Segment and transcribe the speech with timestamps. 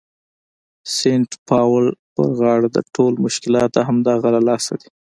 [0.03, 0.03] د
[0.97, 4.89] سینټ پاول په غاړه ده، ټول مشکلات د همدغه له لاسه دي.